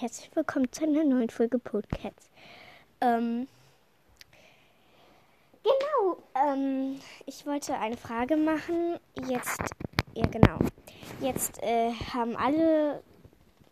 herzlich 0.00 0.34
willkommen 0.34 0.72
zu 0.72 0.84
einer 0.84 1.04
neuen 1.04 1.28
Folge 1.28 1.58
Podcasts. 1.58 2.30
Ähm, 3.02 3.46
genau, 5.62 6.22
ähm, 6.34 6.98
ich 7.26 7.44
wollte 7.46 7.74
eine 7.74 7.98
Frage 7.98 8.36
machen. 8.36 8.98
Jetzt, 9.28 9.60
ja 10.14 10.26
genau, 10.28 10.58
jetzt 11.20 11.62
äh, 11.62 11.92
haben 12.14 12.36
alle 12.36 13.02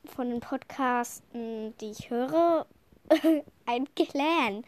von 0.05 0.29
den 0.29 0.41
Podcasten, 0.41 1.75
die 1.79 1.91
ich 1.91 2.11
höre, 2.11 2.67
ein 3.67 3.89
Clan. 3.95 4.65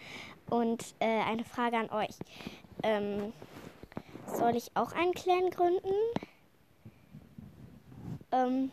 Und 0.49 0.95
äh, 1.01 1.21
eine 1.23 1.45
Frage 1.45 1.77
an 1.77 1.91
euch. 1.91 2.17
Ähm, 2.83 3.33
soll 4.27 4.57
ich 4.57 4.71
auch 4.75 4.93
einen 4.93 5.13
Clan 5.13 5.51
gründen? 5.51 5.95
Ähm, 8.33 8.73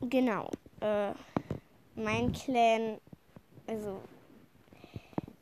genau. 0.00 0.50
Äh, 0.80 1.12
mein 1.98 2.32
Clan, 2.32 2.98
also 3.66 4.00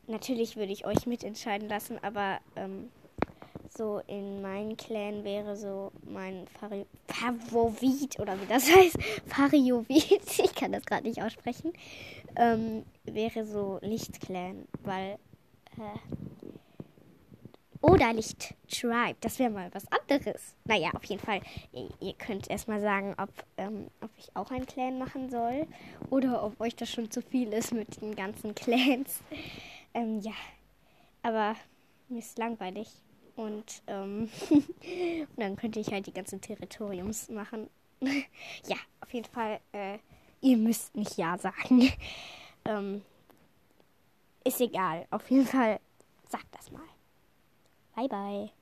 natürlich 0.07 0.55
würde 0.55 0.71
ich 0.71 0.85
euch 0.85 1.05
mitentscheiden 1.05 1.69
lassen, 1.69 1.97
aber 2.01 2.39
ähm, 2.55 2.89
so 3.75 4.01
in 4.07 4.41
meinem 4.41 4.75
Clan 4.75 5.23
wäre 5.23 5.55
so 5.55 5.91
mein 6.03 6.47
Fari 6.47 6.85
Favorit 7.07 8.19
oder 8.19 8.39
wie 8.41 8.47
das 8.47 8.69
heißt, 8.75 8.97
Fariovit, 9.27 10.39
ich 10.39 10.55
kann 10.55 10.71
das 10.71 10.85
gerade 10.85 11.07
nicht 11.07 11.21
aussprechen, 11.21 11.73
ähm, 12.35 12.83
wäre 13.05 13.45
so 13.45 13.79
Lichtclan, 13.81 14.67
weil 14.83 15.17
äh, 15.77 16.16
oder 17.97 18.13
Licht 18.13 18.53
Tribe. 18.69 19.15
Das 19.21 19.39
wäre 19.39 19.49
mal 19.49 19.73
was 19.73 19.85
anderes. 19.91 20.55
Naja, 20.65 20.91
auf 20.93 21.03
jeden 21.05 21.21
Fall. 21.21 21.41
Ihr, 21.71 21.89
ihr 21.99 22.13
könnt 22.13 22.49
erstmal 22.49 22.79
sagen, 22.79 23.15
ob, 23.17 23.29
ähm, 23.57 23.87
ob 24.01 24.11
ich 24.17 24.29
auch 24.35 24.51
einen 24.51 24.67
Clan 24.67 24.99
machen 24.99 25.29
soll. 25.29 25.67
Oder 26.11 26.43
ob 26.43 26.59
euch 26.61 26.75
das 26.75 26.91
schon 26.91 27.09
zu 27.09 27.21
viel 27.21 27.51
ist 27.53 27.73
mit 27.73 27.99
den 28.01 28.15
ganzen 28.15 28.53
Clans. 28.53 29.21
ähm, 29.93 30.19
ja. 30.21 30.33
Aber 31.23 31.55
mir 32.07 32.19
ist 32.19 32.37
langweilig. 32.37 32.87
Und, 33.35 33.81
ähm, 33.87 34.29
und 34.49 35.37
dann 35.37 35.55
könnte 35.55 35.79
ich 35.79 35.91
halt 35.91 36.05
die 36.05 36.13
ganzen 36.13 36.39
Territoriums 36.39 37.29
machen. 37.29 37.67
ja, 38.01 38.77
auf 39.01 39.11
jeden 39.11 39.29
Fall. 39.31 39.59
Äh, 39.71 39.97
ihr 40.41 40.57
müsst 40.57 40.95
nicht 40.95 41.17
Ja 41.17 41.37
sagen. 41.37 41.91
ähm, 42.65 43.01
ist 44.43 44.61
egal. 44.61 45.07
Auf 45.09 45.29
jeden 45.31 45.47
Fall 45.47 45.79
sagt 46.29 46.47
das 46.51 46.71
mal. 46.71 46.83
Bye 47.97 48.07
bye. 48.07 48.56